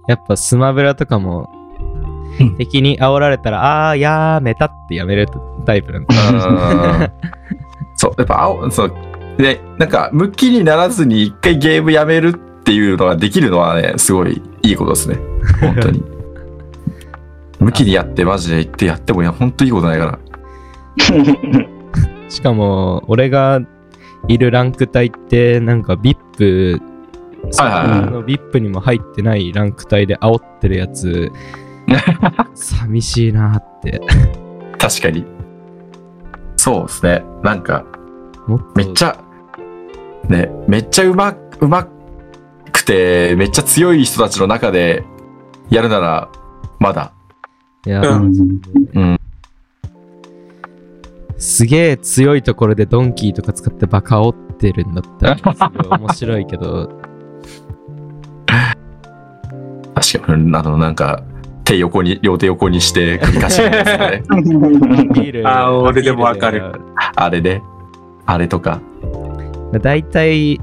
[0.08, 1.50] やっぱスマブラとかも
[2.40, 5.28] うん、敵に煽られたら、あー、やめたってやめる
[5.66, 6.16] タイプなんで。
[6.16, 7.12] うん
[7.98, 8.94] そう、やっぱ青、そう、
[9.38, 15.18] で、なんか、ムキにならずに一回ゲームやめるっていうのができるのはね、すごいいいことですね。
[15.60, 16.04] 本当に。
[17.60, 20.20] ムキにやってマジで言ってやってもいや、本当いいことないから。
[22.30, 23.60] しかも、俺が
[24.28, 26.82] いるランク帯って、なんか VIP、
[27.58, 31.32] はいはいはいその VIP にも入ってないランク帯で煽ってるやつ、
[32.54, 34.02] 寂しいなって。
[34.78, 35.26] 確かに。
[36.58, 37.24] そうですね。
[37.44, 37.86] なんか、
[38.76, 39.18] めっちゃ、
[40.30, 41.88] ね、めっちゃうま、うま
[42.72, 45.04] くて、めっちゃ強い人たちの中で
[45.70, 46.30] やるなら、
[46.80, 47.14] まだ。
[47.86, 48.34] いや、うん
[48.94, 49.20] うん。
[51.38, 56.92] すげえ強いところでドンキーとか使ってバカ煽ってるんだったら、面白いけど、
[60.02, 61.24] 確かに、あの、なんか、
[61.64, 64.24] 手横に、両手横にして 繰り返してるやつね。
[65.14, 65.48] ビール。
[65.48, 66.64] あー俺でもわかる
[67.16, 67.62] あれね。
[68.26, 68.80] あれとか？
[69.82, 70.60] だいたい、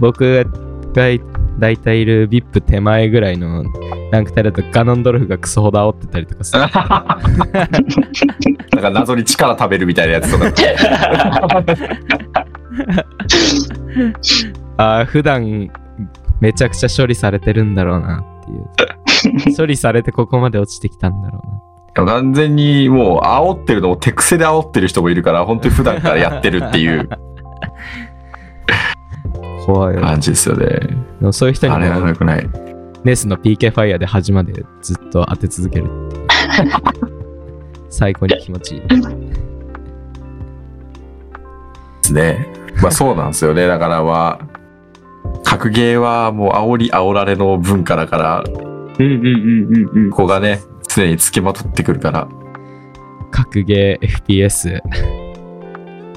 [0.00, 0.44] 僕が
[0.94, 3.64] だいたいいる VIP 手前ぐらいの
[4.10, 6.60] ランク帯だとガノンドルフがクソほど煽ってたりとかする。
[6.64, 6.72] なん
[8.80, 10.46] か謎に力食べるみたいなやつとか。
[14.78, 15.70] ああ、普段
[16.42, 18.56] めちゃくちゃ処理されてるんだろうなってい
[19.52, 19.54] う。
[19.56, 21.40] 処理されてここまで落ちてきたんだろ
[21.94, 22.04] うな。
[22.04, 27.08] 完全にもう煽ってるのを手癖で煽ってる人もいるから、本当に普段からやってるっていう
[29.64, 30.00] 怖いよ。
[30.00, 30.66] 感じですよね。
[30.66, 32.50] でもそういう人にあれはも良くない。
[33.04, 35.88] ネスの PK ファイヤーで端までずっと当て続ける。
[37.88, 38.80] 最高に気持ちいい。
[38.80, 38.86] で
[42.02, 42.48] すね。
[42.82, 43.68] まあそうなんですよね。
[43.68, 44.51] だからまあ、
[45.44, 50.10] 格ゲーはもう煽り煽られの文化だから、うんうんうんうんうん。
[50.10, 52.28] ここがね、常に付きまとってくるから、
[53.30, 54.80] 格ゲー FPS。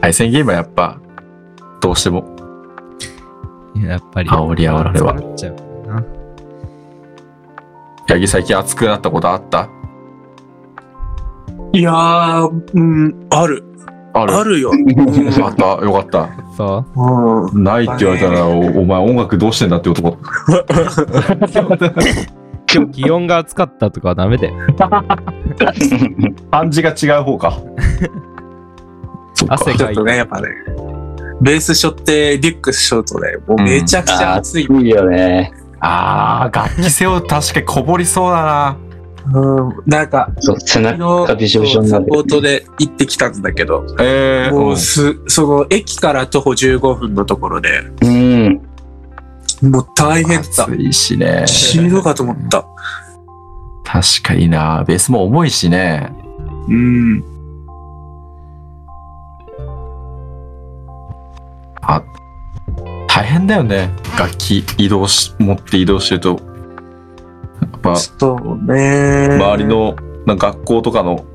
[0.01, 0.99] 対戦ゲームはやっぱ、
[1.81, 2.35] どうしても、
[3.75, 4.29] やっぱり。
[4.29, 5.55] 煽り煽られは熱くなっちゃう
[5.87, 6.03] な。
[8.07, 9.69] 八木最近熱くなったことあった？
[11.73, 13.63] いやー、うん、ある。
[14.17, 14.71] あるあるよ。
[15.43, 16.29] あったよかった。
[16.55, 17.59] そう？
[17.59, 17.63] ん。
[17.63, 20.17] ないって言われたら、おお前音楽どうしてんだって男。
[22.73, 24.53] 今日気温が暑かったとかはダメだよ。
[26.51, 27.53] 感じが違う方か。
[29.49, 29.79] 汗かいて。
[29.79, 30.47] ちょっとね、やっぱね、
[31.41, 34.67] ベース背負ってリュック背負うとね、もうめちゃくちゃ暑い。
[34.69, 35.51] いいよね。
[35.79, 38.77] あー、楽器背負う確かにこぼりそうだな。
[39.33, 42.05] うん、なんか、そう、背昨中がびしょびしょになる。
[42.05, 48.61] サポートで行ってきたんだけど、えー、もううんす、その駅から徒歩15分のところで、うん。
[49.63, 50.75] もう大変だ暑。
[50.75, 51.43] いしね。
[51.47, 52.65] 死ぬかと思った。
[53.83, 54.83] 確かにな。
[54.87, 56.11] ベースも重いしね。
[56.67, 57.23] うん。
[61.81, 62.03] あ、
[63.07, 63.89] 大変だよね。
[64.19, 66.54] 楽器移動し、持って移動してると。
[67.71, 69.29] やっぱ、そうね。
[69.35, 71.25] 周りのなんか学校とかの、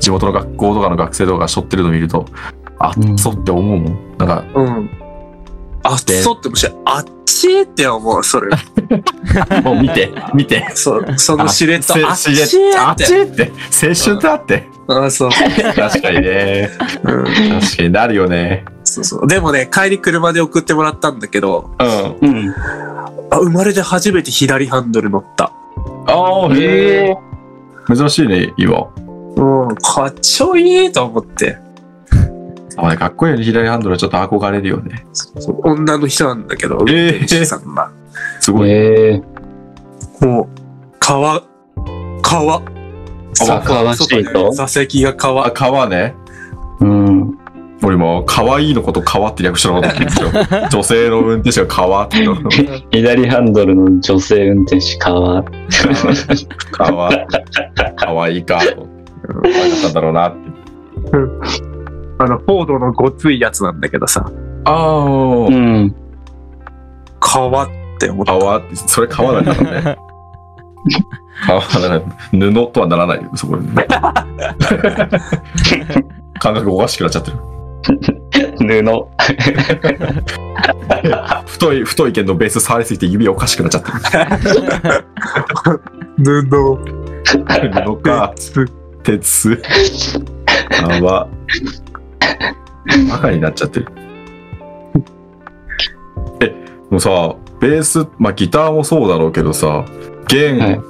[0.00, 2.26] 地元の学校とかの学生とかが背負ってるの見ると、
[2.78, 4.18] あっそって思うもん。
[4.18, 4.90] なんか、うん。
[5.82, 8.50] あっそってもし、あっちーって思う、それ。
[9.62, 10.66] もう見て、見て。
[10.74, 12.96] そう、そのシルエット、あっちしれあっ。
[12.96, 13.52] ちって、
[13.86, 14.68] 青春だって。
[14.86, 15.30] あそう
[15.74, 16.70] 確かにね。
[17.04, 18.64] うん確かになるよね。
[18.84, 19.26] そうそう。
[19.26, 21.70] でもね、帰り車で送ってもらったんだけど、
[22.22, 22.28] うん。
[22.28, 22.54] うん。
[23.34, 25.52] あ生まれて初めて左ハンドル乗った。
[26.06, 27.16] ああ、へえ。
[27.94, 28.88] 珍しいね、今。
[29.36, 31.58] うん、かっちょいいと思って。
[32.76, 35.04] あれ、かっこいいよね、左ハンドルはちょっと憧れるよね。
[35.12, 37.90] そう女の人なんだけど、運えー転手さんが。
[38.40, 38.70] すごい。
[38.70, 39.22] え
[40.22, 40.46] えもう、
[40.98, 41.42] 川、
[42.22, 42.56] 川。
[42.56, 44.52] あ川シート？
[44.52, 45.50] 座席があ、川。
[45.50, 45.88] 川
[47.84, 50.68] 俺も、可愛いのこと川って略したのかと思ってんですよ。
[50.70, 52.36] 女性の運転手が川っての。
[52.90, 55.44] 左ハンドルの女性運転手、川。
[56.72, 57.10] 川。
[57.96, 58.86] 可愛いかと。
[59.26, 60.38] 可愛かったんだろうなって。
[62.18, 64.24] あの、フォードのごついやつなんだけどさ、
[64.64, 65.94] ああう、ん。
[67.20, 67.68] 川っ
[67.98, 68.32] て思った。
[68.38, 69.96] 川って、それ川なんだろうね。
[71.46, 72.04] 川だね。
[72.32, 73.86] 布とはならないよ、そこで、ね。
[76.40, 77.36] 感覚おかしくなっちゃってる。
[78.58, 79.06] 布。
[81.46, 83.90] 太い、太い剣のベース触りすぎて指おかしくなっちゃって
[86.24, 87.72] 布、る。
[87.84, 88.68] 布か、鉄。
[89.02, 89.62] 鉄。
[90.82, 91.28] 泡。
[93.10, 93.86] バカになっちゃってる。
[96.40, 96.54] え、
[96.90, 99.84] もうさ、ベース、まあギターもそうだろうけどさ、
[100.28, 100.80] 弦、はい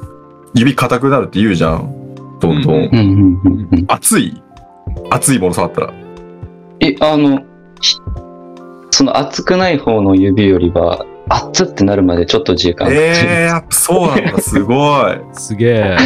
[0.57, 1.93] 指硬くなるって言うじゃん。
[2.39, 2.89] どんどん。
[3.89, 4.41] 熱い？
[5.11, 5.93] 熱いもの触ったら。
[6.81, 7.43] え、あの、
[7.81, 7.97] ひ
[8.91, 12.97] その熱くない方の指よりは、熱ってなるまでちょっと時間かかる。
[12.97, 15.19] ええー、やっぱそうなんだ、すごい。
[15.33, 15.97] すげえ。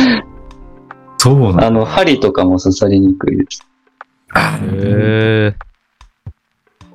[1.19, 1.67] そうなんだ。
[1.67, 3.67] あの、針とかも刺さりにくいです。
[4.33, 5.55] あへえ。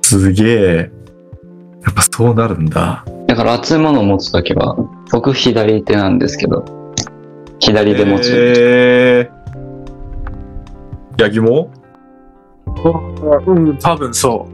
[0.02, 0.90] すげえ。
[1.84, 3.04] やっぱそうなるんだ。
[3.26, 4.76] だから熱いものを持つときは、
[5.12, 6.64] 僕左手なんですけど、
[7.58, 8.30] 左で持つ。
[8.34, 11.70] えー、ヤギも？
[13.46, 14.48] うん、多分そ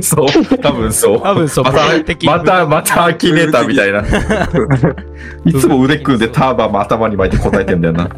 [0.00, 1.20] そう、多分そう。
[1.20, 1.78] 多分そう、また、
[2.24, 4.02] また、またアキネーターみたいな。
[5.44, 8.04] いつも腕組んでターバンも頭に巻いて答えてんだよな。
[8.04, 8.08] う。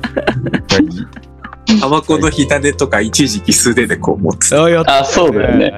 [1.80, 4.56] タバコの火種とか一時期素手でこう持つ。
[4.56, 5.72] あ、やっあ、そうだよね。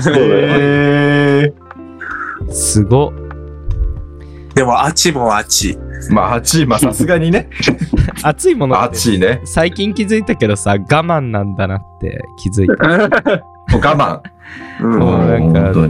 [0.00, 0.42] そうだよね。
[0.50, 1.52] え
[2.50, 3.12] すごっ。
[4.54, 5.78] でも、あちもあち。
[6.10, 7.48] ー、まあ8位、まあさすがにね。
[8.22, 9.40] 熱いものって8位ね。
[9.44, 13.42] 最近気づいたけどさ、我慢なんだなって気づいた。
[13.70, 14.22] もう我
[14.80, 15.72] うんもうなん慢。
[15.72, 15.88] か。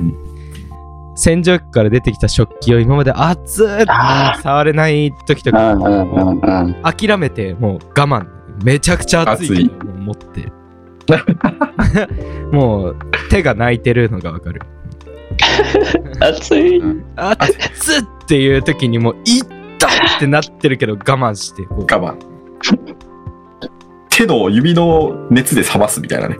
[1.15, 3.69] 洗浄機から出てきた食器を今まで熱っ
[4.43, 6.93] 触れない時とうんか。
[6.97, 8.27] 諦めてもう我慢。
[8.65, 10.53] めちゃくちゃ熱いけどもう持って。
[12.53, 12.97] もう
[13.31, 14.63] 手が泣いてるのがわかる。
[16.21, 16.83] 熱い。
[17.17, 19.43] 熱っっていう時にもういっ
[19.79, 22.17] たってなってるけど我慢してこう我慢。
[24.11, 26.37] 手の指の熱で冷ますみたいなね。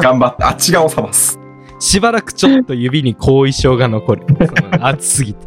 [0.00, 1.40] 頑張って、あっち側を冷ます。
[1.80, 4.26] しばらくちょっと指に後遺症が残る。
[4.80, 5.46] 熱すぎて。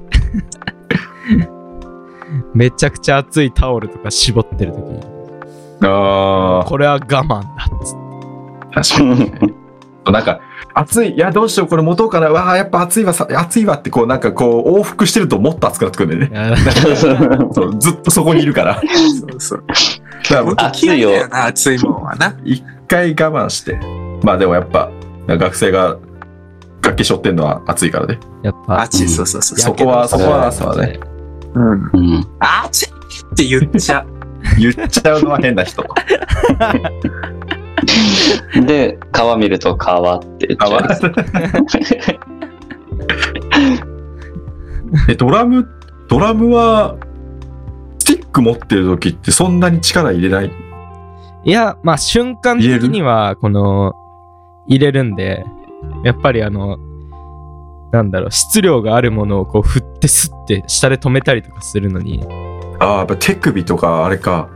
[2.53, 5.01] めちゃくちゃ熱いタオルとか絞ってる時に、
[5.83, 7.97] あこれは我慢だっつっ
[8.83, 8.97] て。
[8.97, 9.43] 確か
[10.05, 10.13] に。
[10.13, 10.41] なんか、
[10.73, 16.57] 暑い、いや、どうしよう、これ持とうかな、わあ、やっぱ暑いわ、さ暑いわって、こう、なんかこう、往復してるともっと暑くなってくるんだよね。
[17.51, 18.75] そうずっとそこにいるから。
[18.75, 19.63] だかそうそう。
[20.31, 22.35] らもう熱いよ嫌だな、熱いもんはな。
[22.43, 23.79] 一回我慢して。
[24.23, 24.89] まあでもやっぱ、
[25.27, 25.97] 学生が
[26.81, 28.19] 楽器背負ってんのは暑いからね。
[28.43, 29.59] やっぱあち、そうそうそう。
[29.59, 30.99] そこは、そこは、そうだね。
[31.55, 31.71] うん。
[31.71, 31.75] う
[32.19, 32.27] ん。
[32.39, 34.07] あちって言っちゃう。
[34.57, 35.83] 言っちゃうのは変な人。
[38.65, 41.13] で、川見ると川って言っちゃう。
[45.09, 45.67] え、ドラム、
[46.07, 46.95] ドラムは、
[47.99, 50.51] スティック持ってる時ってそんなに力入れない？
[51.45, 53.93] いや、まあ瞬間的には、この、
[54.67, 55.45] 入れるんで、
[56.03, 56.77] やっぱりあの、
[57.91, 62.23] なんだろう、質量があるものをこう振ってスッて下で止めたりとかするのに、
[62.79, 64.49] ああ、やっぱ手首とかあれか、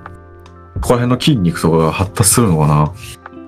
[0.76, 2.92] ここら辺の筋肉とかが発達するのかな？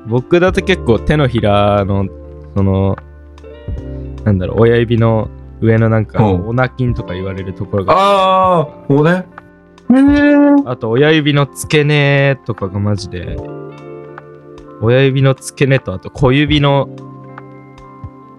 [0.08, 2.06] 僕だと結構手のひらの、
[2.56, 2.98] その、
[4.24, 5.30] なんだろう、親指の
[5.62, 9.26] 上のなんか、うんオナ筋とか言われるところが、ああ、もうね。
[10.66, 13.38] あと親指の付け根とかがマジで、
[14.82, 16.90] 親指の付け根とあと小指の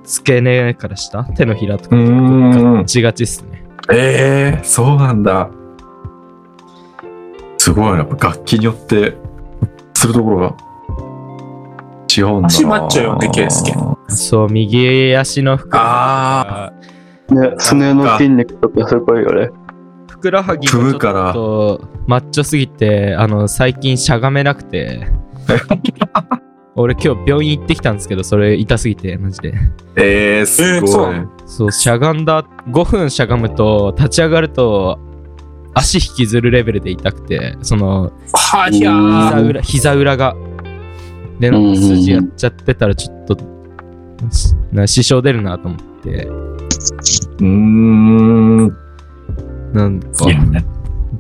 [0.05, 3.65] 付け根から下手のひらとかう結ガッチガチっすね。
[3.93, 5.51] ええそうなんだ。
[7.59, 7.99] すごいな。
[7.99, 9.17] やっぱ楽器によって、
[9.95, 10.57] するところが
[12.21, 12.47] 違うんだな。
[12.47, 13.75] 足マッチョよね圭介
[14.09, 16.73] そう、右足のふくらあは
[17.35, 19.49] ね、すねの筋肉とかすごいよね。
[19.49, 25.07] ぎふくらはぎがちょっとマッチョすぎて、あの、最近しゃがめなくて、
[26.77, 29.55] 俺今日病院行ってきたんですけど、それ痛すぎて、マジで。
[29.97, 31.15] ええすごい。
[31.17, 34.99] えーそうしゃがんだ、5分しゃがむと、立ち上がると、
[35.75, 39.31] 足引きずるレベルで痛くて、その、ーは。
[39.31, 40.35] 膝裏、膝裏が。
[41.41, 43.37] で、なんか筋やっちゃってたら、ちょっと、
[44.31, 48.69] しな支障出るなと思って、うーん。
[49.73, 50.41] なんか、いや、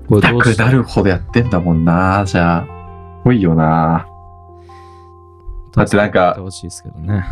[0.08, 2.24] これどうしなるほどやってんだもんな。
[2.26, 2.76] じゃあ。
[3.26, 4.06] 多いよな。
[5.72, 7.24] だってなんかやってほしいですけどね。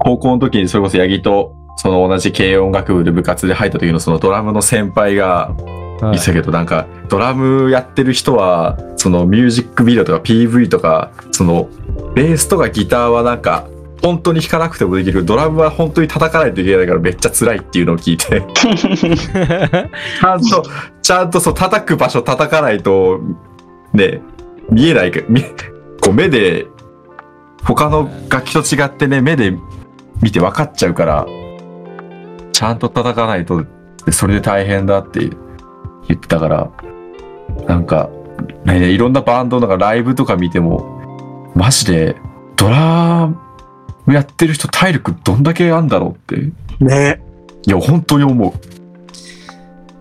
[0.00, 5.54] 高校の時にそれこそ八木と、その同じ軽音楽部で部活で入った時のそのドラムの先輩が
[6.00, 6.16] はい。
[6.16, 11.68] いたけど、なんかドラムやってる人は、そのミュージックビデオとか PV とか、その
[12.14, 13.66] ベースとかギターはなんか、
[14.02, 20.62] 本当に弾かなくてもできる、ドラムは本当に叩かないといけないからめっちゃ辛いっていうのを聞いて、ちゃんと、
[21.02, 23.20] ちゃんとそう叩く場所叩かないと、
[23.92, 24.20] ね、
[24.70, 25.18] 見えない、こ
[26.10, 26.66] う目で、
[27.64, 29.56] 他の楽器と違ってね、目で
[30.22, 31.26] 見て分かっちゃうから、
[32.52, 33.64] ちゃんと叩かないと、
[34.10, 35.45] それで大変だっていう。
[36.08, 36.70] 言ってたから、
[37.66, 38.10] なんか、
[38.64, 42.16] ね、いろんなバンドのなんかライブとか見ても、マジで、
[42.56, 43.28] ドラ
[44.06, 47.22] ムやってる人体力どんだけあんだろうって、ね。
[47.66, 48.52] いや、本当に思う。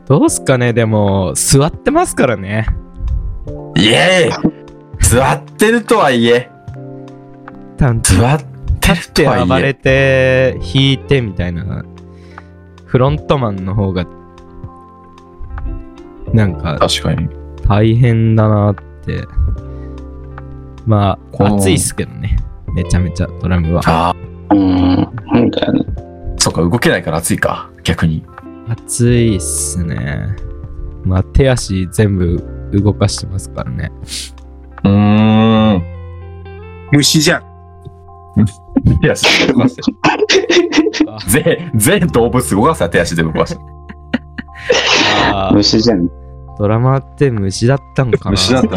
[0.07, 2.67] どうすかね、でも、座ってますからね。
[3.75, 4.53] イエーイ
[4.99, 6.49] 座ってるとはいえ、
[7.77, 11.83] 座ってるとではい暴れえ、て弾いてみたいな。
[12.85, 14.05] フロントマンの方が
[16.35, 17.29] なんか確かに。
[17.67, 19.25] 大変だなって
[20.85, 22.37] まあ暑いっすけどね
[22.75, 24.09] めちゃめちゃドラムはあ
[24.49, 25.85] あ、うん、そうだよね。
[26.37, 28.23] そっか、動けないから暑いか、逆に。
[28.67, 30.27] 暑いっすね
[31.03, 33.91] まあ手足全部動かしてますからね
[34.83, 35.83] うーん。
[36.91, 37.43] 虫じゃん。
[39.01, 39.81] 手足動かして。
[41.07, 43.61] あ全、 全動物動かすや手足で動かして。
[45.53, 46.09] 虫じゃん。
[46.57, 48.31] ドラマーって虫だったのかな？
[48.31, 48.75] 虫だったの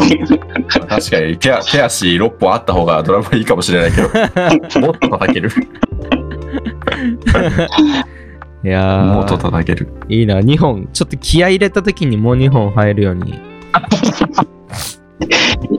[0.87, 4.09] 確かに手足手足6本あった方がドラムはいいかもしれないけど、
[4.85, 5.49] もっと叩ける。
[8.61, 9.87] いやもっとー叩ける。
[10.09, 13.39] いいな2本ちょっと気合い入れた時にもう2本入るように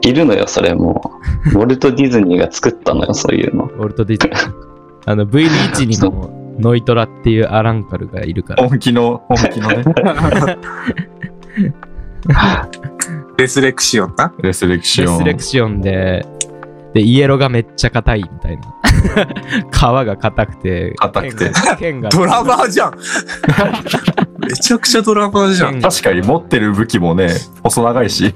[0.03, 1.21] いるのよ、それも
[1.53, 1.59] う。
[1.59, 3.65] ウォルト・ディズニーが作ったのよ、そういうの。
[3.65, 4.55] ウォルト・ディズニー。
[5.07, 8.69] あの V リーチにもノイトラっていうアランカルがいるから。
[8.69, 9.85] 本気の、本気のね、
[13.39, 14.33] レスレクシオンな。
[14.43, 15.19] レスレクシレョン。
[15.19, 16.27] スレクションで、
[16.93, 18.63] で、イエロがめっちゃ硬いみたいな。
[19.73, 22.95] 皮が硬くて、硬くて剣がドラマーじゃん。
[24.41, 25.81] めちゃくちゃドラマーじゃん。
[25.81, 27.31] 確かに持ってる武器もね、
[27.63, 28.35] 細長いし、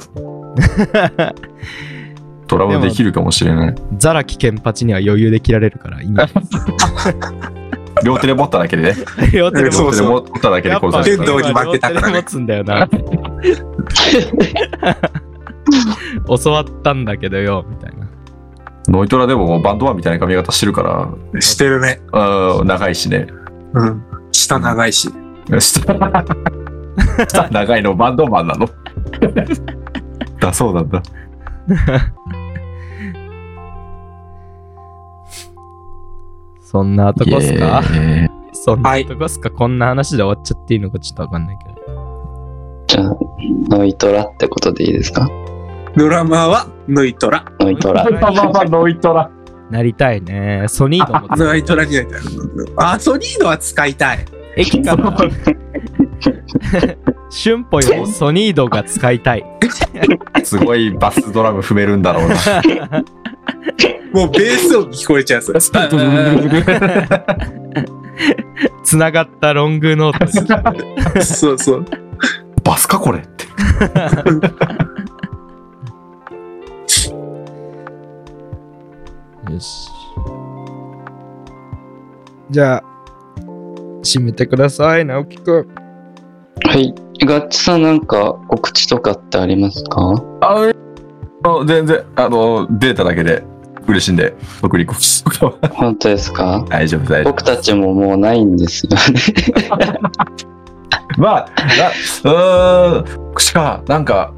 [2.47, 3.75] ドラムできるかもしれない。
[3.99, 6.29] ザラキケンパチには余裕で切られるから、今。
[8.03, 8.97] 両手で持っただけでね。
[9.33, 12.89] 両手でそうそう両手で持っただけでこうやっぱ剣道に負けたからね両手で持つんだよな。
[16.43, 18.07] 教わったんだけどよ、みたいな。
[18.89, 22.01] ノイトラでももうバンドマンみたいな髪型してるから、してるね。
[22.13, 23.27] うん、長いしね。
[23.75, 24.03] うん。
[24.33, 25.09] 下長いし。
[25.59, 25.81] 下
[27.27, 28.69] 下長いのバンドマンなの？
[30.41, 31.03] だそうなんだ。
[36.75, 37.85] そんなとこっすか？
[38.53, 41.75] そんなとこっすか、こんな話で終わっちゃっていいのかちょっとわかんないけど。
[42.89, 43.17] じゃあ、
[43.69, 45.29] ノイトラってことでいいですか？
[45.97, 47.45] ドラマーはノイトラ。
[47.61, 48.05] ノイトラ。
[48.05, 49.31] ノイトラ。
[49.71, 50.65] なりたいね。
[50.67, 52.21] ソニードもノイトラになりたい。
[52.77, 54.27] あ、ソニードは使いたい。
[54.57, 55.17] 駅から
[57.31, 59.45] 瞬歩よりソニードが使いたい。
[60.45, 62.35] すごいバスドラム踏めるんだろうな。
[64.13, 65.81] もうベース音聞こえちゃうんですよ。
[68.85, 70.25] つながったロングノート
[71.19, 71.25] に。
[71.25, 71.85] そうそう。
[72.63, 73.45] バスかこれって。
[79.53, 79.89] よし。
[82.51, 82.83] じゃあ、
[84.03, 85.84] 締めてください、直樹くん。
[86.63, 86.95] はい。
[87.27, 90.01] ガッチさんなんか告知とかってありますか？
[90.41, 90.73] あ
[91.45, 93.45] の、全然、あの、データだけで
[93.87, 95.25] 嬉しいんで、送ります。
[95.73, 96.65] 本当ですか？
[96.69, 97.33] 大丈夫、大丈夫。
[97.33, 98.99] 僕たちももうないんですよね。
[101.19, 101.49] まあ、
[102.25, 104.33] なうーん、しか、なんか、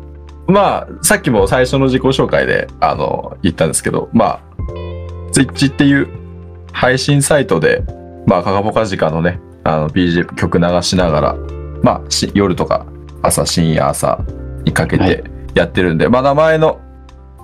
[0.46, 4.40] まあ、さっきも最初の自己紹介で、あの、言ったんですけど、まあ、
[5.32, 6.08] ツイッチっていう
[6.72, 7.82] 配信サイトで、
[8.26, 11.36] まあ、カカポカジカのね、あの、BGM 曲流しながら、
[11.87, 12.84] まあ、し夜とか、
[13.22, 14.18] 朝、深夜、朝
[14.64, 15.24] にかけはいて
[15.55, 16.80] やってるんで、まあ、名前の、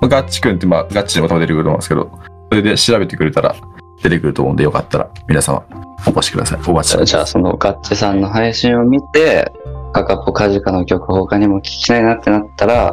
[0.01, 2.11] ガッチ君って、まあ、ガッチでも多分出てくると思うんですけど、
[2.51, 3.55] それで調べてくれたら
[4.03, 5.64] 出てくると思うんで、よかったら、皆様、
[6.09, 6.59] お越しください。
[6.66, 9.53] お待ちしておりますじゃあそのガッチさんの配信を見て、
[9.93, 12.93] カカポカジカの曲他にも聴きたいなってなったら、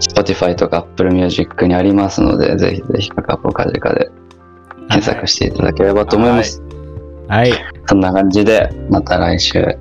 [0.00, 4.10] Spotify とか Apple Music にありますので、ぜひぜひカカポカジカで
[4.90, 6.62] 検索していただければと思います。
[7.26, 7.52] はい。
[7.86, 9.78] そんな感じで、また来週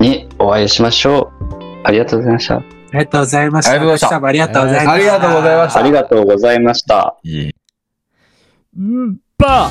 [0.00, 1.48] にお会いしましょう。
[1.84, 2.56] ありがとうございました。
[2.56, 3.70] ありがとうございました。
[3.72, 5.80] ありがとうございましたありがとうございました。
[5.80, 7.42] ありがとうございましたありがとうございました。
[7.42, 7.54] いい
[8.78, 9.70] うんば